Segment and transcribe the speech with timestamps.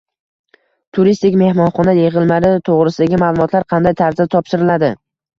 [0.97, 4.91] Turistik-mehmonxona yig’imlari to’g’risidagi ma’lumotlar qanday tarzda topshiriladi?